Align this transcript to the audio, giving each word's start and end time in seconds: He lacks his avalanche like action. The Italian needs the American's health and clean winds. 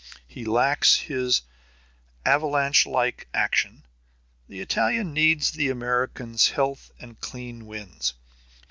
He 0.27 0.45
lacks 0.45 0.95
his 0.95 1.43
avalanche 2.25 2.87
like 2.87 3.27
action. 3.35 3.85
The 4.49 4.59
Italian 4.59 5.13
needs 5.13 5.51
the 5.51 5.69
American's 5.69 6.49
health 6.49 6.89
and 6.99 7.19
clean 7.21 7.67
winds. 7.67 8.15